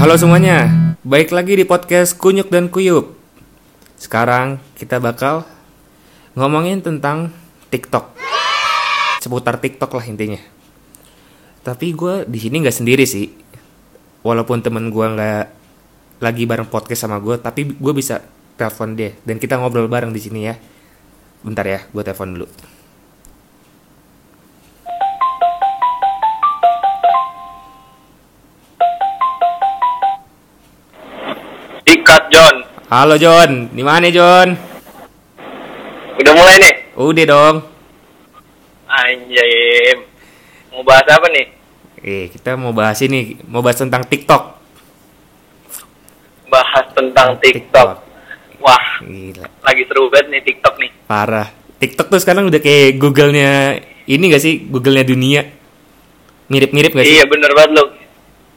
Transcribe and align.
Halo 0.00 0.16
semuanya, 0.16 0.96
baik 1.04 1.28
lagi 1.28 1.60
di 1.60 1.68
podcast 1.68 2.16
Kunyuk 2.16 2.48
dan 2.48 2.72
Kuyup. 2.72 3.20
Sekarang 4.00 4.56
kita 4.72 4.96
bakal 4.96 5.44
ngomongin 6.32 6.80
tentang 6.80 7.28
TikTok, 7.68 8.16
seputar 9.20 9.60
TikTok 9.60 9.92
lah 9.92 10.04
intinya. 10.08 10.40
Tapi 11.60 11.92
gue 11.92 12.24
di 12.24 12.40
sini 12.40 12.64
nggak 12.64 12.80
sendiri 12.80 13.04
sih, 13.04 13.28
walaupun 14.24 14.64
temen 14.64 14.88
gue 14.88 15.04
nggak 15.04 15.44
lagi 16.24 16.48
bareng 16.48 16.72
podcast 16.72 17.04
sama 17.04 17.20
gue, 17.20 17.36
tapi 17.36 17.68
gue 17.68 17.92
bisa 17.92 18.24
telepon 18.56 18.96
dia 18.96 19.12
dan 19.28 19.36
kita 19.36 19.60
ngobrol 19.60 19.84
bareng 19.84 20.16
di 20.16 20.20
sini 20.24 20.48
ya. 20.48 20.56
Bentar 21.44 21.68
ya, 21.68 21.84
gue 21.92 22.00
telepon 22.00 22.40
dulu. 22.40 22.48
Halo 32.90 33.14
John, 33.14 33.70
di 33.70 33.86
mana 33.86 34.10
John? 34.10 34.50
Udah 36.18 36.32
mulai 36.34 36.58
nih. 36.58 36.74
Udah 36.98 37.24
dong. 37.24 37.56
Anjay. 38.90 39.94
Mau 40.74 40.82
bahas 40.82 41.06
apa 41.06 41.30
nih? 41.30 41.46
Eh, 42.02 42.26
kita 42.34 42.58
mau 42.58 42.74
bahas 42.74 42.98
ini, 43.06 43.38
mau 43.46 43.62
bahas 43.62 43.78
tentang 43.78 44.02
TikTok. 44.02 44.42
Bahas 46.50 46.86
tentang 46.90 47.38
TikTok. 47.38 48.02
Wah, 48.60 48.86
Gila, 49.06 49.46
lagi 49.64 49.82
seru 49.88 50.10
banget 50.12 50.26
nih 50.34 50.42
TikTok 50.44 50.74
nih. 50.76 50.90
parah. 51.06 51.48
TikTok 51.80 52.12
tuh 52.12 52.20
sekarang 52.20 52.52
udah 52.52 52.60
kayak 52.60 53.00
Google-nya 53.00 53.80
ini 54.04 54.24
gak 54.28 54.42
sih? 54.44 54.68
Google-nya 54.68 55.06
dunia. 55.06 55.46
Mirip-mirip 56.52 56.92
gak 56.92 57.06
sih? 57.08 57.16
Iya 57.16 57.24
bener 57.24 57.54
banget 57.56 57.70
lo. 57.80 57.84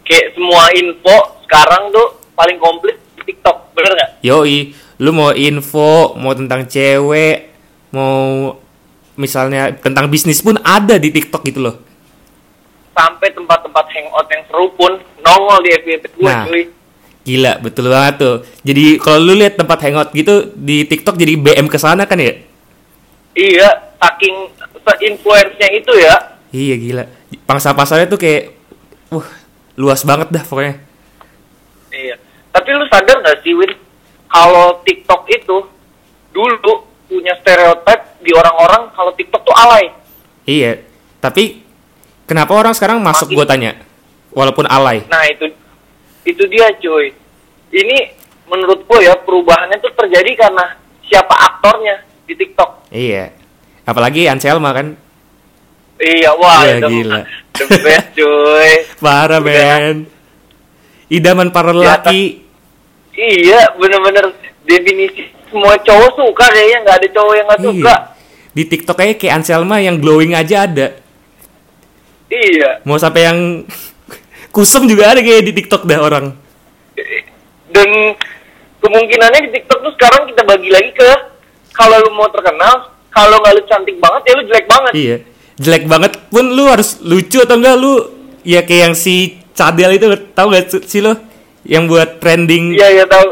Kayak 0.04 0.36
semua 0.36 0.68
info 0.76 1.18
sekarang 1.48 1.94
tuh 1.96 2.20
paling 2.36 2.60
komplit 2.60 3.00
TikTok. 3.44 3.58
Bener 3.76 3.92
nggak? 3.92 4.10
Yoi, 4.24 4.72
lu 5.04 5.12
mau 5.12 5.36
info, 5.36 6.16
mau 6.16 6.32
tentang 6.32 6.64
cewek, 6.64 7.52
mau 7.92 8.56
misalnya 9.20 9.76
tentang 9.76 10.08
bisnis 10.08 10.40
pun 10.40 10.56
ada 10.64 10.96
di 10.96 11.12
TikTok 11.12 11.44
gitu 11.44 11.60
loh. 11.60 11.76
Sampai 12.96 13.36
tempat-tempat 13.36 13.86
hangout 13.92 14.28
yang 14.32 14.44
seru 14.48 14.68
pun 14.80 14.96
nongol 15.20 15.60
di 15.66 15.70
FYP 15.76 16.04
gue 16.16 16.24
Nah. 16.24 16.46
cuy. 16.48 16.64
Gila, 17.24 17.54
betul 17.64 17.88
banget 17.88 18.16
tuh. 18.20 18.36
Jadi 18.64 19.00
kalau 19.00 19.20
lu 19.20 19.34
lihat 19.36 19.56
tempat 19.56 19.80
hangout 19.84 20.12
gitu 20.12 20.52
di 20.56 20.88
TikTok 20.88 21.16
jadi 21.16 21.40
BM 21.40 21.68
ke 21.68 21.80
sana 21.80 22.04
kan 22.08 22.20
ya? 22.20 22.36
Iya, 23.34 23.70
saking 24.00 24.36
se-influence-nya 24.84 25.70
itu 25.74 25.94
ya. 26.00 26.16
Iya 26.54 26.76
gila. 26.78 27.04
Pangsa 27.50 27.74
pasarnya 27.74 28.06
tuh 28.12 28.20
kayak 28.22 28.54
wah, 29.10 29.26
luas 29.80 30.04
banget 30.06 30.30
dah 30.30 30.44
pokoknya. 30.46 30.93
Tapi 32.54 32.70
lu 32.78 32.86
sadar 32.88 33.18
gak 33.26 33.42
sih 33.42 33.58
Win? 33.58 33.74
Kalau 34.30 34.82
TikTok 34.86 35.26
itu 35.30 35.58
dulu 36.34 36.74
punya 37.10 37.34
stereotip 37.42 38.22
di 38.22 38.32
orang-orang 38.34 38.90
kalau 38.94 39.12
TikTok 39.14 39.42
tuh 39.46 39.56
alay. 39.58 39.94
Iya, 40.46 40.82
tapi 41.22 41.62
kenapa 42.26 42.58
orang 42.58 42.74
sekarang 42.74 42.98
masuk 43.00 43.30
gue 43.32 43.46
tanya, 43.46 43.78
walaupun 44.34 44.66
alay? 44.66 45.06
Nah 45.08 45.24
itu 45.30 45.54
itu 46.26 46.44
dia 46.50 46.68
cuy. 46.82 47.14
Ini 47.70 47.98
menurut 48.50 48.86
gue 48.86 49.00
ya 49.06 49.14
perubahannya 49.22 49.78
tuh 49.78 49.94
terjadi 49.94 50.48
karena 50.48 50.66
siapa 51.06 51.34
aktornya 51.38 52.02
di 52.26 52.34
TikTok. 52.34 52.90
Iya, 52.90 53.30
apalagi 53.86 54.26
Anselma 54.26 54.74
kan, 54.74 54.98
Iya 56.04 56.32
wah 56.36 56.66
Iya, 56.66 56.76
itu 56.82 56.90
gila. 56.90 57.20
the 57.58 57.66
best 57.80 58.08
cuy. 58.18 58.72
parah 59.04 59.40
men. 59.40 60.10
Idaman 61.08 61.54
para 61.54 61.72
lelaki. 61.72 62.43
Iya 63.14 63.78
bener-bener 63.78 64.34
definisi 64.66 65.30
semua 65.54 65.78
cowok 65.78 66.12
suka 66.18 66.46
kayaknya 66.50 66.78
nggak 66.82 66.98
ada 66.98 67.08
cowok 67.14 67.34
yang 67.38 67.48
nggak 67.48 67.62
suka. 67.62 67.94
Iya. 67.94 68.12
Di 68.54 68.64
TikTok 68.70 68.98
aja 69.02 69.14
kayak 69.18 69.34
Anselma 69.42 69.78
yang 69.82 69.98
glowing 70.02 70.34
aja 70.34 70.66
ada. 70.66 70.88
Iya. 72.30 72.82
Mau 72.86 72.98
sampai 72.98 73.22
yang 73.30 73.40
kusem 74.50 74.90
juga 74.90 75.14
ada 75.14 75.22
kayak 75.22 75.46
di 75.46 75.54
TikTok 75.54 75.86
dah 75.86 76.00
orang. 76.02 76.26
Dan 77.70 77.90
kemungkinannya 78.82 79.50
di 79.50 79.52
TikTok 79.62 79.80
tuh 79.82 79.94
sekarang 79.98 80.30
kita 80.30 80.42
bagi 80.46 80.70
lagi 80.74 80.90
ke 80.94 81.10
kalau 81.74 81.98
lu 82.06 82.14
mau 82.14 82.30
terkenal, 82.30 82.94
kalau 83.10 83.42
nggak 83.42 83.54
lu 83.58 83.62
cantik 83.66 83.98
banget 83.98 84.22
ya 84.30 84.34
lu 84.38 84.44
jelek 84.46 84.68
banget. 84.70 84.92
Iya, 84.94 85.18
jelek 85.58 85.86
banget 85.90 86.12
pun 86.30 86.46
lu 86.50 86.70
harus 86.70 87.02
lucu 87.02 87.42
atau 87.42 87.58
enggak 87.58 87.78
lu 87.78 87.94
ya 88.46 88.62
kayak 88.62 88.82
yang 88.90 88.96
si 88.98 89.42
Cadel 89.54 90.02
itu 90.02 90.10
tahu 90.34 90.50
gak 90.50 90.66
sih 90.90 90.98
lo 90.98 91.14
yang 91.64 91.88
buat 91.88 92.20
trending 92.20 92.76
Iya 92.76 93.04
ya 93.04 93.06
tahu. 93.06 93.28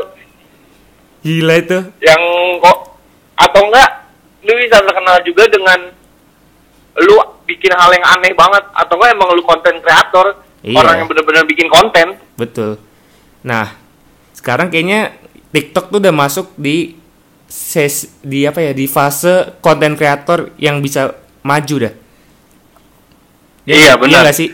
gila 1.21 1.55
itu. 1.55 1.77
yang 2.01 2.21
kok 2.57 2.97
atau 3.35 3.61
enggak 3.63 3.89
lu 4.41 4.53
bisa 4.57 4.81
terkenal 4.81 5.21
juga 5.21 5.45
dengan 5.45 5.79
lu 6.97 7.15
bikin 7.43 7.71
hal 7.71 7.91
yang 7.91 8.05
aneh 8.09 8.33
banget 8.33 8.63
atau 8.71 8.95
enggak 8.95 9.11
emang 9.11 9.29
lu 9.31 9.43
konten 9.43 9.75
kreator 9.79 10.41
Iya. 10.61 10.77
orang 10.77 10.95
yang 10.97 11.07
bener-bener 11.07 11.43
bikin 11.43 11.65
konten 11.67 12.17
Betul. 12.35 12.77
Nah, 13.41 13.73
sekarang 14.31 14.69
kayaknya 14.69 15.17
TikTok 15.49 15.89
tuh 15.89 15.97
udah 15.97 16.13
masuk 16.13 16.53
di 16.53 16.93
ses 17.45 18.07
di 18.21 18.45
apa 18.45 18.61
ya 18.61 18.71
di 18.71 18.85
fase 18.85 19.57
konten 19.59 19.93
kreator 19.93 20.53
yang 20.55 20.77
bisa 20.79 21.11
maju 21.41 21.75
dah. 21.81 21.93
Iya, 23.65 23.97
benar. 23.97 24.25
Iya 24.25 24.33
sih? 24.33 24.49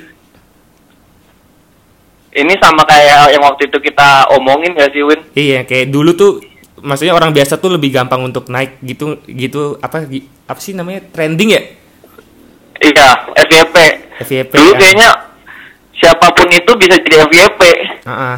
Ini 2.38 2.54
sama 2.56 2.84
kayak 2.84 3.34
yang 3.34 3.42
waktu 3.42 3.66
itu 3.66 3.78
kita 3.82 4.08
omongin 4.32 4.72
gak 4.72 4.92
sih 4.92 5.02
Win 5.02 5.22
Iya, 5.34 5.64
kayak 5.64 5.90
dulu 5.90 6.14
tuh 6.14 6.32
maksudnya 6.80 7.12
orang 7.12 7.34
biasa 7.34 7.58
tuh 7.58 7.74
lebih 7.74 7.90
gampang 7.90 8.22
untuk 8.22 8.46
naik 8.48 8.78
gitu 8.80 9.18
gitu 9.26 9.76
apa 9.78 10.06
apa 10.46 10.60
sih 10.60 10.72
namanya 10.72 11.02
trending 11.08 11.50
ya? 11.52 11.62
iya 12.80 13.10
FYP 13.34 13.76
FYP. 14.22 14.52
dulu 14.54 14.72
kan? 14.72 14.80
kayaknya 14.80 15.10
siapa 15.92 16.30
pun 16.30 16.46
itu 16.48 16.72
bisa 16.78 16.96
jadi 17.00 17.26
FYP 17.26 17.62
Ah, 18.06 18.14
ah. 18.14 18.38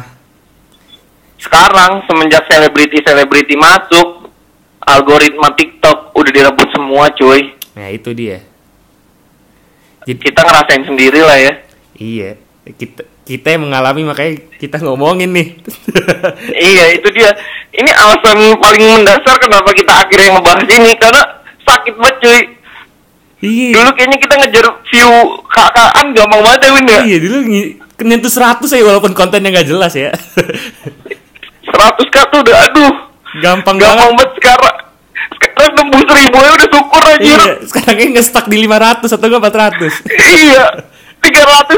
sekarang 1.36 2.00
semenjak 2.04 2.44
selebriti 2.46 2.98
selebriti 2.98 3.52
masuk 3.54 4.32
algoritma 4.80 5.52
TikTok 5.52 6.12
udah 6.12 6.30
direbut 6.30 6.68
semua 6.70 7.12
cuy 7.12 7.60
Nah, 7.70 7.86
itu 7.86 8.10
dia. 8.10 8.42
Jadi, 10.02 10.20
kita 10.22 10.42
ngerasain 10.42 10.84
sendiri 10.84 11.20
lah 11.20 11.38
ya 11.38 11.52
iya, 11.94 12.30
kita 12.66 13.04
kita 13.30 13.54
yang 13.54 13.70
mengalami 13.70 14.02
makanya 14.02 14.42
kita 14.58 14.82
ngomongin 14.82 15.30
nih. 15.30 15.48
Iya 16.70 16.98
itu 16.98 17.08
dia. 17.14 17.30
Ini 17.70 17.90
alasan 17.94 18.58
paling 18.58 18.82
mendasar 19.00 19.38
kenapa 19.38 19.70
kita 19.70 20.02
akhirnya 20.02 20.34
ngebahas 20.34 20.66
ini 20.66 20.90
karena 20.98 21.22
sakit 21.62 21.94
banget 21.94 22.16
cuy. 22.18 22.40
iya. 23.46 23.72
Dulu 23.78 23.90
kayaknya 23.94 24.18
kita 24.18 24.34
ngejar 24.36 24.66
view 24.90 25.10
kakaan 25.46 26.06
gampang 26.12 26.40
banget 26.42 26.60
ya 26.66 26.70
Win 26.74 26.86
ya. 26.90 27.00
Iya 27.06 27.18
dulu 27.22 27.36
nyentuh 28.00 28.32
100 28.32 28.66
ya 28.66 28.82
walaupun 28.82 29.12
kontennya 29.14 29.54
nggak 29.54 29.68
jelas 29.70 29.92
ya. 29.94 30.10
100 31.70 32.12
k 32.12 32.16
tuh 32.34 32.38
udah 32.42 32.56
aduh. 32.66 32.92
Gampang 33.38 33.78
Gampang 33.78 34.10
banget. 34.10 34.10
banget 34.18 34.30
sekarang. 34.42 34.76
Sekarang 35.38 35.70
nembus 35.78 36.08
ribu 36.10 36.38
ya 36.42 36.50
udah 36.58 36.68
syukur 36.68 37.02
aja. 37.06 37.22
Iya, 37.22 37.44
sekarang 37.64 37.94
kayaknya 37.94 38.12
nggak 38.18 38.26
stuck 38.26 38.46
di 38.50 38.56
500 38.66 39.14
atau 39.14 39.26
nggak 39.30 39.42
400. 39.46 40.02
iya. 40.42 40.66
300 41.20 41.76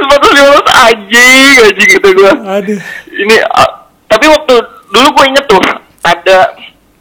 400 0.62 0.86
anjing 0.86 1.54
anjing 1.60 1.88
gitu 1.90 2.08
gua. 2.14 2.32
Aduh. 2.52 2.78
Ini 3.08 3.36
ah, 3.44 3.70
tapi 4.06 4.26
waktu 4.26 4.54
dulu 4.88 5.08
gue 5.12 5.24
inget 5.26 5.44
tuh 5.44 5.58
ada 6.00 6.38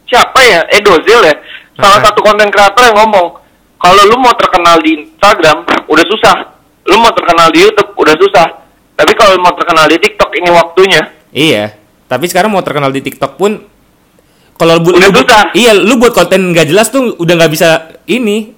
siapa 0.04 0.38
ya? 0.40 0.60
Edozil 0.70 1.20
ya? 1.22 1.34
Salah 1.74 1.98
Ah. 1.98 2.04
satu 2.04 2.20
konten 2.20 2.48
kreator 2.48 2.82
yang 2.84 2.98
ngomong 2.98 3.38
kalau 3.76 4.02
lu 4.04 4.16
mau 4.16 4.32
terkenal 4.32 4.78
di 4.78 5.00
Instagram 5.00 5.56
udah 5.86 6.04
susah. 6.06 6.36
Lu 6.82 6.96
mau 6.96 7.10
terkenal 7.10 7.48
di 7.48 7.62
YouTube 7.62 7.94
udah 7.94 8.14
susah. 8.14 8.46
Tapi 8.92 9.12
kalau 9.12 9.38
mau 9.38 9.50
terkenal 9.52 9.86
di 9.86 9.98
TikTok 9.98 10.30
ini 10.32 10.48
waktunya. 10.48 11.00
Iya, 11.28 11.72
tapi 12.04 12.26
sekarang 12.26 12.50
mau 12.50 12.60
terkenal 12.60 12.90
di 12.90 13.00
TikTok 13.00 13.34
pun 13.34 13.62
kalau 14.54 14.78
bu- 14.78 14.92
Udah 14.92 15.08
lu, 15.08 15.16
bu- 15.16 15.26
iya 15.54 15.72
lu 15.72 15.96
buat 15.96 16.12
konten 16.12 16.52
nggak 16.52 16.68
jelas 16.68 16.86
tuh 16.88 17.16
udah 17.16 17.34
nggak 17.34 17.50
bisa 17.50 17.68
ini. 18.04 18.52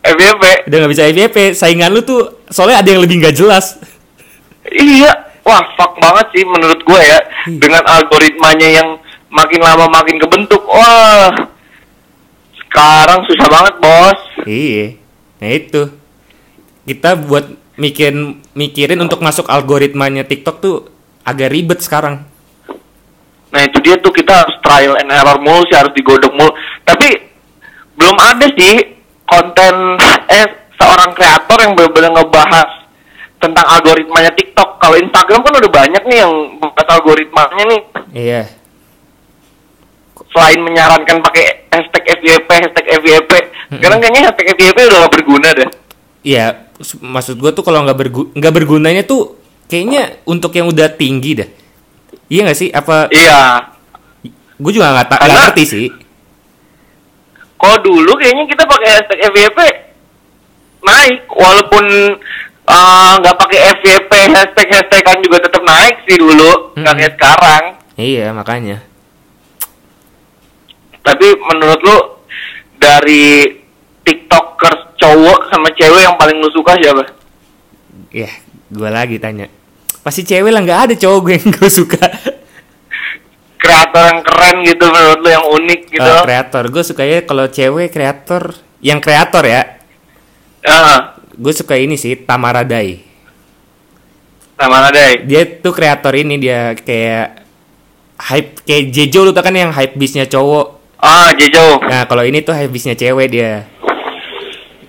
FYP 0.00 0.42
udah 0.66 0.76
nggak 0.78 0.92
bisa 0.92 1.02
FYP 1.06 1.36
saingan 1.52 1.92
lu 1.92 2.00
tuh 2.00 2.39
soalnya 2.50 2.82
ada 2.82 2.88
yang 2.90 3.02
lebih 3.06 3.22
nggak 3.22 3.38
jelas. 3.38 3.78
Iya. 4.66 5.30
Wah 5.40 5.62
fuck 5.78 5.96
banget 5.96 6.26
sih 6.36 6.44
menurut 6.44 6.82
gue 6.84 7.00
ya. 7.00 7.18
Dengan 7.48 7.82
algoritmanya 7.88 8.68
yang 8.68 8.88
makin 9.32 9.60
lama 9.62 9.88
makin 9.88 10.20
kebentuk. 10.20 10.60
Wah. 10.68 11.32
Sekarang 12.54 13.24
susah 13.24 13.48
banget 13.48 13.74
bos. 13.80 14.20
Iya. 14.44 15.00
Nah 15.40 15.50
itu. 15.50 15.82
Kita 16.84 17.16
buat 17.16 17.46
mikirin 17.80 18.44
mikirin 18.52 19.00
untuk 19.00 19.24
masuk 19.24 19.48
algoritmanya 19.48 20.26
TikTok 20.26 20.56
tuh 20.60 20.76
agak 21.24 21.54
ribet 21.54 21.80
sekarang. 21.80 22.26
Nah 23.50 23.60
itu 23.64 23.78
dia 23.80 23.96
tuh. 23.96 24.12
Kita 24.12 24.44
harus 24.44 24.54
trial 24.60 24.98
and 25.00 25.08
error 25.08 25.38
mulu 25.40 25.64
sih 25.70 25.78
harus 25.78 25.94
digodok 25.96 26.34
mulu. 26.36 26.52
Tapi 26.84 27.08
belum 27.96 28.16
ada 28.20 28.46
sih 28.54 29.00
konten 29.24 29.96
eh 30.28 30.46
seorang 30.80 31.12
kreator 31.12 31.58
yang 31.60 31.72
benar-benar 31.76 32.10
ngebahas 32.14 32.68
tentang 33.36 33.66
algoritmanya 33.68 34.32
TikTok. 34.32 34.76
Kalau 34.76 34.96
Instagram 34.96 35.40
kan 35.40 35.54
udah 35.54 35.70
banyak 35.70 36.02
nih 36.04 36.18
yang 36.18 36.32
buat 36.56 36.88
algoritmanya 36.88 37.64
nih. 37.66 37.80
Iya. 38.10 38.42
Selain 40.30 40.60
menyarankan 40.60 41.20
pakai 41.20 41.44
hashtag 41.68 42.04
FYP, 42.14 42.48
hashtag 42.48 42.86
FYP. 42.96 43.30
Sekarang 43.72 43.98
kayaknya 43.98 44.20
hashtag 44.26 44.52
FYP 44.52 44.78
udah 44.82 44.98
gak 45.00 45.14
berguna 45.14 45.48
deh. 45.52 45.68
Iya, 46.20 46.46
s- 46.76 46.96
maksud 46.96 47.36
gue 47.36 47.50
tuh 47.50 47.60
kalau 47.60 47.80
nggak 47.80 47.96
bergu 47.98 48.22
nggak 48.30 48.54
bergunanya 48.54 49.02
tuh 49.02 49.40
kayaknya 49.66 50.20
untuk 50.22 50.52
yang 50.52 50.68
udah 50.68 50.92
tinggi 50.92 51.32
dah. 51.34 51.48
Iya 52.28 52.40
nggak 52.44 52.58
sih? 52.58 52.68
Apa 52.68 53.08
Iya. 53.08 53.72
gue 54.54 54.70
juga 54.70 54.92
nggak 54.92 55.08
ta- 55.08 55.24
ngerti 55.24 55.64
sih. 55.64 55.86
Kalau 57.56 57.76
dulu 57.80 58.12
kayaknya 58.14 58.44
kita 58.46 58.64
pakai 58.64 58.88
hashtag 58.90 59.18
FYP 59.26 59.58
naik, 60.80 61.28
walaupun 61.30 61.84
uh, 62.68 63.12
nggak 63.20 63.36
pakai 63.36 63.58
FYP 63.80 64.12
hashtag 64.32 64.68
hashtagan 64.72 65.18
juga 65.24 65.38
tetap 65.44 65.62
naik 65.64 65.96
sih 66.08 66.16
dulu, 66.16 66.74
nggak 66.76 66.94
Mm-mm. 66.94 66.98
kayak 66.98 67.14
sekarang. 67.16 67.64
Iya 68.00 68.26
makanya. 68.32 68.78
Tapi 71.00 71.26
menurut 71.36 71.80
lu 71.80 71.98
dari 72.80 73.56
tiktokers 74.04 74.96
cowok 75.00 75.52
sama 75.52 75.68
cewek 75.76 76.02
yang 76.04 76.16
paling 76.16 76.36
lu 76.40 76.48
suka 76.52 76.76
siapa? 76.80 77.04
Ya, 78.12 78.30
gue 78.68 78.90
lagi 78.90 79.16
tanya. 79.16 79.48
Pasti 80.00 80.24
cewek 80.24 80.52
lah 80.52 80.64
nggak 80.64 80.80
ada 80.88 80.94
cowok 80.96 81.18
gue 81.24 81.34
yang 81.36 81.50
gue 81.52 81.70
suka. 81.70 82.00
Kreator 83.60 84.02
yang 84.08 84.20
keren 84.24 84.56
gitu 84.64 84.84
menurut 84.88 85.20
lu 85.20 85.28
yang 85.28 85.46
unik 85.46 85.80
gitu? 85.92 86.10
Eh, 86.10 86.22
kreator, 86.24 86.64
gue 86.72 86.82
sukanya 86.84 87.18
kalau 87.28 87.46
cewek 87.52 87.92
kreator, 87.92 88.56
yang 88.80 88.98
kreator 89.04 89.44
ya, 89.44 89.79
Ah, 90.64 91.16
gue 91.32 91.52
suka 91.56 91.80
ini 91.80 91.96
sih 91.96 92.16
Tamara 92.20 92.60
Day. 92.66 93.08
sama 94.60 94.92
ada 94.92 95.00
ya? 95.00 95.24
Dia 95.24 95.42
tuh 95.64 95.72
kreator 95.72 96.12
ini 96.12 96.36
dia 96.36 96.76
kayak 96.76 97.48
hype 98.20 98.60
kayak 98.68 98.92
Jejo 98.92 99.24
lu 99.24 99.32
tau 99.32 99.40
kan 99.40 99.56
yang 99.56 99.72
hype 99.72 99.96
bisnya 99.96 100.28
cowok. 100.28 101.00
Ah, 101.00 101.32
Jejo. 101.32 101.80
Nah 101.80 102.04
kalau 102.04 102.28
ini 102.28 102.44
tuh 102.44 102.52
hype 102.52 102.68
bisnya 102.68 102.92
cewek 102.92 103.32
dia. 103.32 103.64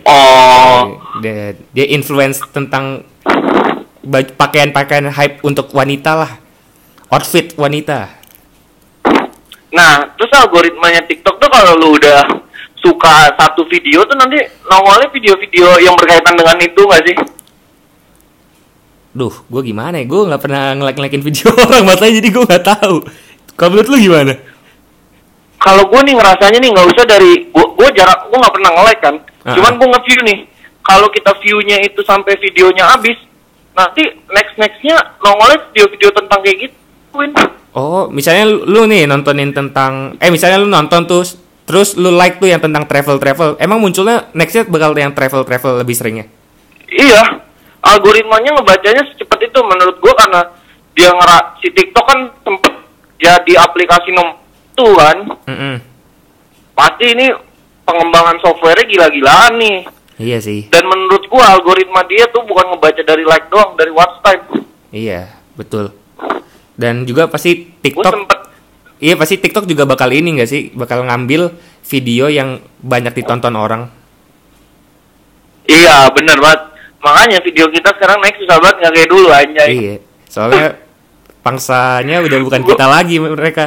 Oh, 0.04 1.00
Dia, 1.24 1.56
dia 1.72 1.88
influence 1.94 2.44
tentang 2.52 3.08
pakaian-pakaian 4.36 5.08
hype 5.08 5.40
untuk 5.46 5.72
wanita 5.72 6.20
lah. 6.20 6.32
Outfit 7.08 7.56
wanita. 7.56 8.12
Nah, 9.72 10.12
terus 10.20 10.32
algoritmanya 10.36 11.06
TikTok 11.08 11.40
tuh 11.40 11.48
kalau 11.48 11.80
lu 11.80 11.96
udah 11.96 12.28
suka 12.82 13.38
satu 13.38 13.64
video 13.70 14.04
tuh 14.10 14.18
nanti 14.18 14.42
nongolnya 14.66 15.08
video-video 15.14 15.78
yang 15.80 15.94
berkaitan 15.94 16.34
dengan 16.34 16.58
itu 16.58 16.82
gak 16.82 17.04
sih? 17.06 17.16
Duh, 19.12 19.32
gue 19.32 19.62
gimana 19.62 20.00
ya? 20.00 20.06
Gue 20.08 20.24
nggak 20.24 20.42
pernah 20.42 20.72
ngelike-ngelakin 20.76 21.24
video 21.24 21.52
orang 21.68 21.84
masalahnya 21.84 22.24
jadi 22.24 22.30
gue 22.32 22.44
nggak 22.48 22.66
tahu. 22.66 22.96
Kalau 23.60 23.70
menurut 23.76 23.90
lu 23.92 23.98
gimana? 24.00 24.34
Kalau 25.62 25.84
gue 25.86 26.02
nih 26.02 26.16
ngerasanya 26.16 26.60
nih 26.64 26.70
nggak 26.74 26.88
usah 26.96 27.06
dari 27.06 27.32
gue 27.52 27.66
gue 27.76 27.88
jarak 27.94 28.20
gue 28.32 28.38
nggak 28.40 28.56
pernah 28.56 28.72
nge-like 28.72 29.02
kan. 29.04 29.16
Ah. 29.46 29.56
Cuman 29.60 29.74
gue 29.78 29.88
nge-view 29.92 30.20
nih. 30.26 30.40
Kalau 30.82 31.08
kita 31.14 31.32
view-nya 31.44 31.78
itu 31.86 32.02
sampai 32.02 32.34
videonya 32.42 32.90
habis, 32.90 33.14
nanti 33.78 34.02
next 34.34 34.58
nextnya 34.58 34.98
nongolnya 35.22 35.70
video-video 35.70 36.10
tentang 36.10 36.40
kayak 36.42 36.58
gitu. 36.66 36.76
Win. 37.12 37.36
Oh, 37.76 38.08
misalnya 38.08 38.48
lu, 38.48 38.64
lu 38.68 38.82
nih 38.88 39.04
nontonin 39.08 39.52
tentang, 39.52 40.16
eh 40.20 40.32
misalnya 40.32 40.64
lu 40.64 40.68
nonton 40.68 41.08
tuh, 41.08 41.24
terus 41.72 41.96
lu 41.96 42.12
like 42.12 42.36
tuh 42.36 42.52
yang 42.52 42.60
tentang 42.60 42.84
travel-travel. 42.84 43.56
Emang 43.56 43.80
munculnya 43.80 44.28
nextnya 44.36 44.68
bakal 44.68 44.92
yang 44.92 45.16
travel-travel 45.16 45.80
lebih 45.80 45.96
seringnya? 45.96 46.28
Iya, 46.92 47.40
algoritmanya 47.80 48.60
ngebacanya 48.60 49.08
secepat 49.08 49.40
itu 49.40 49.60
menurut 49.64 49.96
gua 50.04 50.12
karena 50.20 50.42
dia 50.92 51.08
ngera 51.08 51.56
si 51.64 51.72
TikTok 51.72 52.04
kan 52.04 52.20
sempet 52.44 52.74
jadi 53.24 53.54
aplikasi 53.64 54.12
nomor 54.12 54.36
itu 54.76 54.88
kan. 55.00 55.18
Mm-mm. 55.48 55.76
Pasti 56.76 57.06
ini 57.16 57.32
pengembangan 57.88 58.36
softwarenya 58.44 58.92
gila-gilaan 58.92 59.54
nih. 59.56 59.78
Iya 60.22 60.38
sih, 60.44 60.68
Dan 60.68 60.86
menurut 60.86 61.24
gua 61.32 61.56
algoritma 61.56 62.04
dia 62.06 62.28
tuh 62.30 62.44
bukan 62.44 62.76
ngebaca 62.76 63.02
dari 63.02 63.24
like 63.24 63.48
doang, 63.48 63.74
dari 63.80 63.90
watch 63.90 64.20
time. 64.22 64.44
iya 64.92 65.40
betul. 65.56 65.96
Dan 66.76 67.08
juga 67.08 67.26
pasti 67.26 67.72
TikTok, 67.80 68.28
iya 69.02 69.18
pasti 69.18 69.42
TikTok 69.42 69.66
juga 69.66 69.84
bakal 69.90 70.14
ini 70.14 70.38
gak 70.38 70.50
sih, 70.50 70.70
bakal 70.72 71.04
ngambil 71.04 71.52
video 71.84 72.30
yang 72.30 72.62
banyak 72.80 73.12
ditonton 73.18 73.58
orang. 73.58 73.90
Iya, 75.66 76.14
bener 76.14 76.38
banget. 76.38 76.62
Makanya 77.02 77.38
video 77.42 77.66
kita 77.74 77.90
sekarang 77.98 78.22
naik 78.22 78.38
susah 78.38 78.58
banget 78.62 78.76
nggak 78.86 78.94
kayak 78.94 79.10
dulu 79.10 79.28
anjay. 79.34 79.70
Iya, 79.74 79.96
soalnya 80.30 80.78
pangsanya 81.42 82.22
udah 82.22 82.38
bukan 82.46 82.62
kita 82.62 82.86
lagi 82.86 83.18
mereka. 83.18 83.66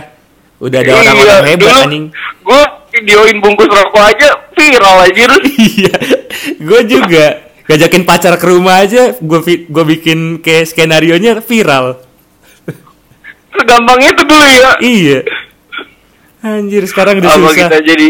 Udah 0.62 0.78
ada 0.80 0.90
Iya, 0.94 1.00
orang-orang 1.02 1.46
hebat 1.50 1.66
dulu 1.66 1.80
anjing. 1.82 2.04
Gue 2.46 2.62
videoin 2.94 3.36
bungkus 3.42 3.66
rokok 3.66 4.04
aja 4.06 4.28
viral 4.54 4.96
aja 5.02 5.22
Iya, 5.74 5.94
gue 6.62 6.80
juga 6.86 7.24
ngajakin 7.66 8.02
pacar 8.06 8.34
ke 8.38 8.46
rumah 8.46 8.86
aja, 8.86 9.18
gue 9.18 9.40
gue 9.66 9.84
bikin 9.98 10.38
kayak 10.38 10.70
skenario 10.70 11.18
nya 11.18 11.42
viral. 11.42 11.98
Segampang 13.54 14.00
itu 14.02 14.22
dulu 14.26 14.46
ya. 14.46 14.70
Iya. 14.82 15.18
Anjir, 16.44 16.84
sekarang 16.84 17.22
udah 17.22 17.30
Apa 17.32 17.40
susah. 17.40 17.56
kita 17.70 17.78
jadi 17.80 18.08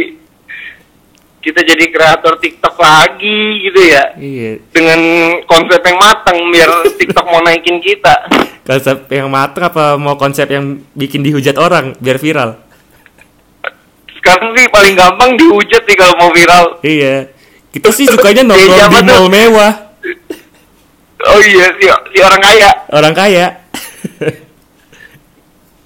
kita 1.45 1.61
jadi 1.61 1.85
kreator 1.93 2.41
TikTok 2.41 2.75
lagi 2.81 3.69
gitu 3.69 3.81
ya. 3.85 4.05
Iya. 4.17 4.65
Dengan 4.73 5.01
konsep 5.45 5.81
yang 5.85 5.99
matang 6.01 6.39
biar 6.49 6.71
TikTok 6.97 7.27
mau 7.29 7.45
naikin 7.45 7.79
kita. 7.85 8.27
Konsep 8.65 9.05
yang 9.13 9.29
matang 9.29 9.69
apa 9.69 10.01
mau 10.01 10.17
konsep 10.17 10.49
yang 10.49 10.81
bikin 10.97 11.21
dihujat 11.21 11.61
orang 11.61 11.93
biar 12.01 12.17
viral? 12.17 12.57
Sekarang 14.17 14.57
sih 14.57 14.65
paling 14.73 14.97
gampang 14.97 15.37
dihujat 15.37 15.85
sih 15.85 15.97
kalau 16.01 16.17
mau 16.17 16.33
viral. 16.33 16.81
Iya. 16.81 17.29
Kita 17.69 17.93
sih 17.93 18.09
sukanya 18.09 18.41
nongkrong 18.49 18.89
di 18.89 19.01
mall 19.05 19.29
mewah. 19.29 19.73
Oh 21.25 21.41
iya 21.41 21.69
si, 21.77 21.85
si 21.89 22.19
orang 22.25 22.41
kaya. 22.41 22.71
Orang 22.89 23.13
kaya. 23.13 23.64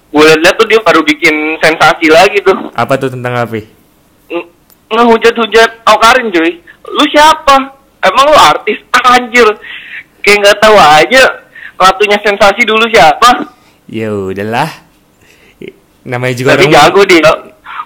Gue 0.09 0.25
liat 0.25 0.55
tuh 0.55 0.65
dia 0.65 0.81
baru 0.81 1.01
bikin 1.01 1.33
sensasi 1.57 2.09
lagi 2.09 2.41
tuh. 2.41 2.73
apa 2.73 2.97
tuh 2.97 3.09
tentang 3.09 3.37
apa? 3.37 3.61
Nge- 4.25 4.49
Ngehujat-hujat 4.89 5.85
Aukarin 5.85 6.33
cuy. 6.33 6.57
Lu 6.87 7.03
siapa? 7.07 7.77
Emang 7.99 8.25
lu 8.25 8.35
artis? 8.35 8.81
Ah, 8.89 9.15
anjir. 9.15 9.45
Kayak 10.19 10.37
nggak 10.41 10.57
tahu 10.59 10.75
aja. 10.75 11.23
Ratunya 11.75 12.17
sensasi 12.19 12.65
dulu 12.65 12.89
siapa? 12.89 13.53
Ya 13.85 14.09
udahlah. 14.09 14.67
Namanya 16.01 16.35
juga 16.35 16.57
Tapi 16.57 16.65
orang 16.65 16.73
jago 16.73 17.01
dia. 17.05 17.31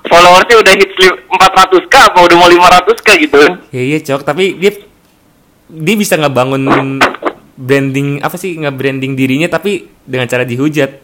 Followersnya 0.03 0.55
udah 0.59 0.73
hit 0.73 0.91
400k 1.27 1.93
apa 1.95 2.19
udah 2.21 2.35
mau 2.35 2.47
500k 2.47 3.07
gitu 3.19 3.35
kan? 3.35 3.53
Ya 3.71 3.81
iya 3.83 3.99
cok, 3.99 4.23
tapi 4.23 4.55
dia 4.55 4.71
dia 5.65 5.95
bisa 5.95 6.15
ngebangun 6.15 6.99
branding 7.53 8.19
apa 8.19 8.35
sih 8.35 8.57
nge-branding 8.57 9.13
dirinya 9.13 9.47
tapi 9.47 9.87
dengan 10.03 10.27
cara 10.27 10.43
dihujat. 10.43 11.02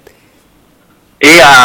Iya. 1.19 1.55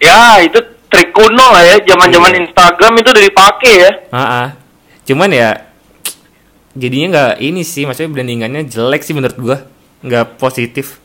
Ya 0.00 0.40
itu 0.44 0.58
trik 0.92 1.12
kuno 1.12 1.46
lah 1.52 1.62
ya. 1.64 1.76
Zaman-zaman 1.84 2.32
Iya. 2.32 2.40
Instagram 2.48 2.92
itu 3.00 3.08
udah 3.12 3.24
dipakai 3.24 3.72
ya. 3.80 3.92
Ah, 4.12 4.20
ah. 4.20 4.48
Cuman 5.06 5.30
ya 5.30 5.64
jadinya 6.76 7.06
nggak 7.12 7.34
ini 7.40 7.62
sih, 7.64 7.88
maksudnya 7.88 8.12
brandingannya 8.12 8.68
jelek 8.68 9.00
sih 9.00 9.16
menurut 9.16 9.36
gua, 9.40 9.56
nggak 10.04 10.36
positif. 10.36 11.00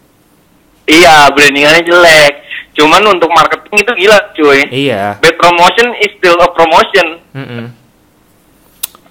Iya, 0.89 1.31
brandingannya 1.31 1.83
jelek. 1.88 2.33
Cuman 2.75 3.03
untuk 3.07 3.31
marketing 3.31 3.83
itu 3.83 3.91
gila 4.07 4.19
cuy. 4.36 4.60
Iya. 4.71 5.19
Bad 5.19 5.36
promotion 5.39 5.91
is 6.03 6.12
still 6.19 6.39
a 6.39 6.48
promotion. 6.55 7.07
Mm-mm. 7.36 7.65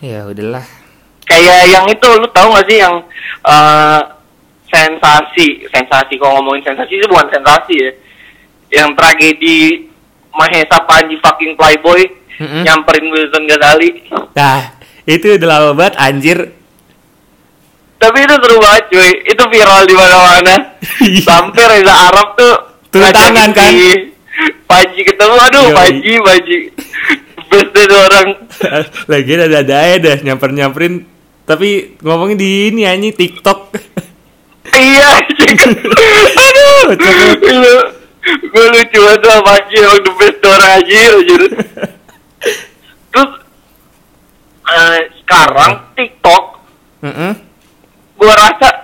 Ya 0.00 0.24
udahlah. 0.24 0.64
Kayak 1.28 1.68
yang 1.68 1.86
itu 1.86 2.08
lu 2.18 2.26
tahu 2.32 2.56
gak 2.56 2.66
sih 2.66 2.80
yang 2.80 3.04
eh, 3.46 4.00
sensasi, 4.66 5.68
sensasi 5.70 6.16
kalau 6.16 6.40
ngomongin 6.40 6.72
sensasi 6.72 6.98
itu 6.98 7.06
bukan 7.06 7.28
sensasi 7.30 7.74
ya. 7.78 7.90
Yang 8.70 8.90
tragedi 8.94 9.58
Mahesa 10.30 10.78
Panji 10.86 11.18
fucking 11.18 11.58
Playboy 11.58 12.06
Mm-mm. 12.40 12.62
nyamperin 12.64 13.06
Wilson 13.12 13.44
Ghazali. 13.44 13.90
Nah, 14.32 14.80
itu 15.04 15.36
udah 15.36 15.48
lama 15.48 15.70
banget 15.76 15.94
anjir. 16.00 16.38
Tapi 18.00 18.16
itu 18.24 18.34
seru 18.40 18.56
banget 18.56 18.84
cuy, 18.88 19.10
itu 19.28 19.42
viral 19.52 19.84
di 19.84 19.92
mana-mana. 19.92 20.54
Iya. 21.04 21.20
Sampai 21.20 21.68
Reza 21.68 21.92
Arab 22.08 22.32
tuh 22.32 22.54
Turun 22.88 23.04
ngajakin 23.04 23.20
tangan, 23.28 23.50
kan? 23.52 23.72
Panji 24.64 25.00
ketemu, 25.04 25.36
aduh 25.36 25.64
Yoi. 25.68 25.76
Panji, 25.76 26.12
Panji. 26.24 26.58
Best 27.50 27.68
deh 27.76 27.84
tuh 27.84 28.00
orang. 28.00 28.28
Lagi 29.12 29.30
ada 29.36 29.60
ada 29.60 29.74
aja 29.84 29.96
dah 30.00 30.16
nyamper-nyamperin 30.22 30.94
tapi 31.44 31.98
ngomongin 32.00 32.38
di 32.38 32.70
ini 32.70 32.86
anjing 32.86 33.10
TikTok. 33.12 33.74
iya. 34.70 35.18
Aduh, 36.46 36.94
sama 39.18 39.40
Panji, 39.42 39.74
emang 39.82 40.00
the 40.06 40.12
best 40.14 40.38
orang 40.46 40.72
aja, 40.78 40.98
anjir. 41.18 41.42
Terus, 43.10 43.30
eh, 44.70 44.98
sekarang 45.22 45.72
TikTok, 45.98 46.44
Mm-mm. 47.02 47.32
gue 48.20 48.32
rasa 48.36 48.80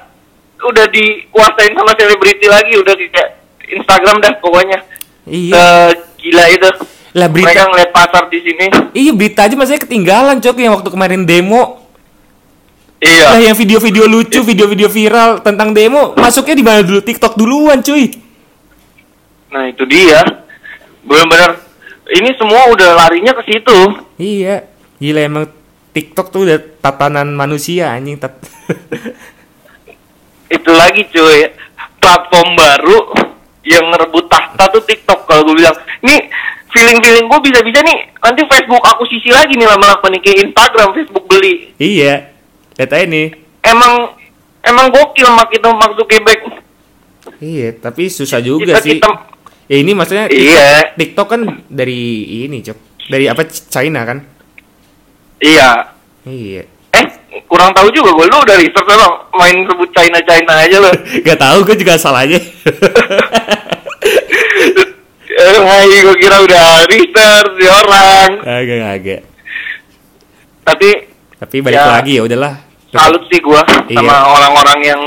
dikuasain 0.97 1.73
sama 1.77 1.93
selebriti 1.95 2.47
lagi 2.49 2.73
udah 2.81 2.95
kayak 2.97 3.31
Instagram 3.67 4.17
dah 4.23 4.33
pokoknya. 4.41 4.79
Iya. 5.27 5.95
Gila 6.17 6.45
itu. 6.51 6.71
Lah 7.17 7.29
berita 7.33 7.49
Mereka 7.49 7.63
ngeliat 7.73 7.91
pasar 7.93 8.23
di 8.29 8.39
sini. 8.45 8.67
Iya 8.93 9.13
berita 9.17 9.41
aja 9.49 9.55
masanya 9.57 9.81
ketinggalan 9.89 10.37
cok 10.39 10.57
yang 10.57 10.75
waktu 10.77 10.91
kemarin 10.93 11.23
demo. 11.25 11.87
Iya. 13.03 13.37
Lah 13.37 13.41
yang 13.43 13.57
video-video 13.57 14.05
lucu, 14.09 14.41
video-video 14.41 14.89
viral 14.89 15.41
tentang 15.45 15.73
demo 15.77 16.17
masuknya 16.17 16.57
di 16.57 16.65
mana 16.65 16.81
dulu? 16.85 17.01
TikTok 17.03 17.35
duluan 17.37 17.81
cuy. 17.83 18.26
Nah 19.49 19.65
itu 19.67 19.83
dia. 19.87 20.23
Benar-benar 21.03 21.63
ini 22.09 22.31
semua 22.35 22.71
udah 22.71 22.95
larinya 22.97 23.33
ke 23.35 23.43
situ. 23.47 23.79
Iya. 24.17 24.67
Gila 24.97 25.21
emang 25.23 25.45
TikTok 25.93 26.29
tuh 26.29 26.45
udah 26.45 26.59
tatanan 26.81 27.33
manusia 27.33 27.91
anjing 27.91 28.17
tat. 28.17 28.37
Itu 30.47 30.71
lagi 30.73 31.03
cuy. 31.09 31.51
Platform 31.97 32.55
baru 32.55 32.99
yang 33.67 33.91
ngerebut 33.91 34.31
tahta 34.31 34.71
tuh 34.71 34.85
TikTok 34.85 35.27
kalau 35.27 35.43
gue 35.43 35.59
bilang. 35.59 35.75
Nih 36.01 36.31
feeling-feeling 36.71 37.27
gue 37.27 37.41
bisa-bisa 37.43 37.81
nih 37.83 37.99
nanti 38.21 38.43
Facebook 38.45 38.85
aku 38.85 39.09
sisi 39.09 39.33
lagi 39.33 39.57
nih 39.57 39.65
lama-lama 39.65 40.07
nih 40.07 40.21
kayak 40.21 40.39
Instagram 40.45 40.93
Facebook 40.93 41.25
beli. 41.27 41.73
iya. 41.79 42.31
Lihat 42.77 42.91
aja 42.93 43.07
nih. 43.07 43.33
Emang 43.65 44.13
emang 44.63 44.87
gokil 44.93 45.27
mak 45.33 45.51
itu 45.51 45.69
Mark 45.73 45.97
Zuckerberg. 45.97 46.41
Iya, 47.37 47.75
tapi 47.75 48.07
susah 48.07 48.39
juga 48.39 48.77
Kita- 48.77 48.85
sih. 48.85 49.01
kita- 49.01 49.36
Ya 49.67 49.77
ini 49.77 49.93
maksudnya 49.93 50.27
Iya. 50.27 50.95
TikTok 50.95 51.27
kan 51.29 51.41
dari 51.67 51.99
ini, 52.45 52.63
Cok. 52.63 52.79
Dari 53.05 53.27
apa 53.27 53.43
China 53.47 54.03
kan? 54.03 54.19
Iya. 55.39 55.91
Iya. 56.25 56.63
Eh, 56.93 57.05
kurang 57.45 57.71
tahu 57.73 57.91
juga 57.91 58.11
gue. 58.13 58.27
Lu 58.27 58.39
udah 58.39 58.57
research 58.57 58.87
emang 58.89 59.13
main 59.33 59.57
sebut 59.63 59.91
China-China 59.91 60.53
aja 60.57 60.77
lo. 60.79 60.91
Gak 61.27 61.37
tahu 61.37 61.59
gue 61.63 61.77
juga 61.77 61.95
salah 61.97 62.23
aja. 62.23 62.39
eh, 65.29 65.59
hai, 65.59 65.91
gue 65.97 66.17
kira 66.17 66.37
udah 66.41 66.65
research 66.87 67.53
di 67.55 67.67
orang. 67.67 68.31
agak 68.41 68.79
agak. 68.93 69.21
Tapi 70.63 70.89
Tapi 71.37 71.57
balik 71.61 71.77
Ya. 71.77 71.93
lagi 71.93 72.13
ya 72.17 72.23
udahlah. 72.25 72.55
salut 72.89 73.21
sih 73.29 73.37
gue 73.37 73.61
Iya. 73.87 73.99
sama 73.99 74.25
orang-orang 74.27 74.79
yang 74.81 75.01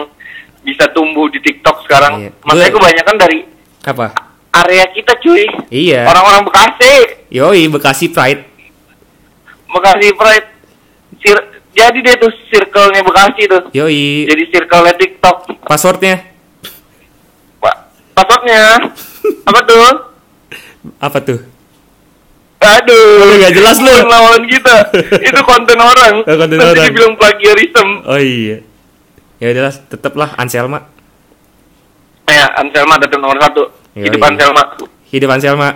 bisa 0.61 0.85
tumbuh 0.93 1.25
di 1.27 1.41
TikTok 1.41 1.81
sekarang. 1.81 2.21
Iya. 2.21 2.29
Makanya 2.43 2.69
Gue- 2.69 2.77
kebanyakan 2.77 3.15
dari 3.17 3.37
Apa? 3.81 4.07
Area 4.51 4.85
kita 4.89 5.13
cuy. 5.17 5.45
Iya. 5.69 6.05
Orang-orang 6.05 6.41
Bekasi, 6.43 6.93
Yoi, 7.29 7.67
Bekasi 7.67 8.09
Pride. 8.09 8.41
Bekasi 9.67 10.07
Pride. 10.13 10.47
Sir- 11.19 11.47
jadi 11.69 11.95
deh 11.95 12.15
tuh 12.17 12.31
circle-nya 12.49 13.01
Bekasi 13.01 13.41
tuh. 13.45 13.61
Yoi. 13.71 14.25
Jadi 14.25 14.43
circle-nya 14.49 14.93
TikTok. 14.95 15.37
Passwordnya 15.63 16.25
Pak, 17.59 17.75
passwordnya 18.13 18.89
apa 19.49 19.59
tuh? 19.63 19.77
apa 20.97 21.17
tuh? 21.21 21.39
Aduh, 22.59 23.23
Lu 23.23 23.33
nggak 23.39 23.55
jelas 23.55 23.77
lu. 23.79 23.87
Lawan 23.87 24.43
kita. 24.43 24.75
Itu 25.31 25.39
konten 25.47 25.79
orang. 25.79 26.27
Oh, 26.27 26.35
konten 26.35 26.59
Nanti 26.59 26.75
orang. 26.75 26.87
dibilang 26.91 27.13
plagiarism. 27.15 27.87
Oh 28.03 28.19
iya. 28.19 28.59
Ya 29.39 29.55
udahlah, 29.55 29.71
tetaplah 29.87 30.29
Anselma. 30.35 30.83
Ya, 32.27 32.51
Anselma 32.59 32.99
tetap 32.99 33.15
nomor 33.15 33.39
satu. 33.39 33.63
Hidup 33.95 34.21
Anselma. 34.21 34.63
Hidup 35.09 35.29
Anselma. 35.29 35.69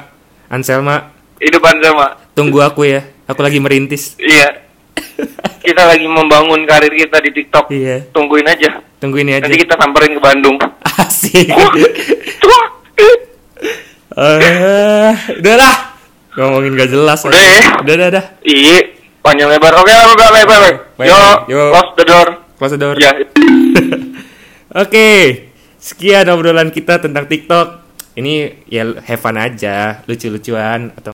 Anselma, 0.47 0.95
Hidup 1.41 1.63
Anselma. 1.65 2.07
tunggu 2.33 2.61
aku 2.61 2.85
ya. 2.85 3.01
Aku 3.25 3.41
lagi 3.41 3.57
merintis. 3.57 4.13
Iya. 4.17 4.61
Kita 5.63 5.87
lagi 5.87 6.05
membangun 6.05 6.67
karir 6.67 6.91
kita 6.91 7.17
di 7.19 7.31
TikTok. 7.31 7.71
Iya. 7.71 8.11
Tungguin 8.11 8.45
aja. 8.45 8.83
Tunggu 8.99 9.17
ini 9.17 9.33
aja. 9.33 9.47
Nanti 9.47 9.57
kita 9.57 9.75
samperin 9.75 10.13
ke 10.13 10.21
Bandung. 10.21 10.59
Asik. 10.83 11.49
Wah. 11.49 12.65
Eh, 14.13 15.11
udah 15.41 15.55
lah. 15.57 15.75
Ngomongin 16.37 16.77
gak 16.77 16.91
jelas. 16.91 17.19
Udah 17.25 17.37
ya? 17.39 17.81
Udah, 17.81 17.93
udah, 17.97 18.07
udah. 18.13 18.25
Iya, 18.43 18.77
panjang 19.21 19.49
lebar. 19.49 19.73
Oke, 19.77 19.89
lebar 19.89 20.29
lebar. 20.31 20.61
Baik, 20.93 21.09
Yo, 21.09 21.21
yo. 21.47 21.61
close 21.73 21.91
the 21.97 22.05
door. 22.05 22.27
Close 22.57 22.73
the 22.73 22.79
door. 22.79 22.95
Ya. 22.97 23.11
Oke, 24.83 25.07
sekian 25.77 26.29
obrolan 26.29 26.69
kita 26.69 26.97
tentang 26.97 27.25
TikTok. 27.25 27.82
Ini 28.13 28.65
ya 28.69 28.93
have 29.01 29.21
fun 29.21 29.37
aja, 29.41 30.05
lucu-lucuan 30.05 30.93
atau 30.93 31.12